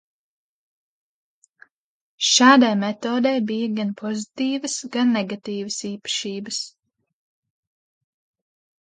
[2.29, 6.63] Šādai metodei bija gan pozitīvas, gan negatīvas īpašības.